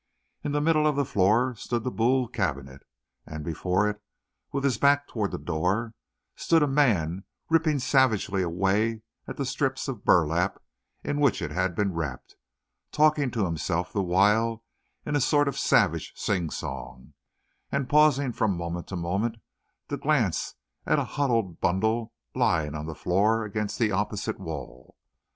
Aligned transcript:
In 0.43 0.51
the 0.51 0.61
middle 0.61 0.87
of 0.87 0.95
the 0.95 1.05
floor 1.05 1.53
stood 1.55 1.83
the 1.83 1.91
Boule 1.91 2.27
cabinet, 2.27 2.81
and 3.27 3.45
before 3.45 3.87
it, 3.87 4.01
with 4.51 4.63
his 4.63 4.79
back 4.79 5.07
to 5.09 5.27
the 5.27 5.37
door, 5.37 5.93
stood 6.35 6.63
a 6.63 6.67
man 6.67 7.23
ripping 7.49 7.77
savagely 7.77 8.41
away 8.41 9.03
the 9.27 9.45
strips 9.45 9.87
of 9.87 10.03
burlap 10.03 10.57
in 11.03 11.19
which 11.21 11.39
it 11.39 11.51
had 11.51 11.75
been 11.75 11.93
wrapped, 11.93 12.35
talking 12.91 13.29
to 13.29 13.45
himself 13.45 13.93
the 13.93 14.01
while 14.01 14.63
in 15.05 15.15
a 15.15 15.21
sort 15.21 15.47
of 15.47 15.55
savage 15.55 16.13
sing 16.15 16.49
song, 16.49 17.13
and 17.71 17.87
pausing 17.87 18.31
from 18.31 18.57
moment 18.57 18.87
to 18.87 18.95
moment 18.95 19.35
to 19.89 19.97
glance 19.97 20.55
at 20.83 20.97
a 20.97 21.05
huddled 21.13 21.59
bundle 21.61 22.11
lying 22.33 22.73
on 22.73 22.87
the 22.87 22.95
floor 22.95 23.45
against 23.45 23.77
the 23.77 23.91
opposite 23.91 24.39
wall. 24.39 24.95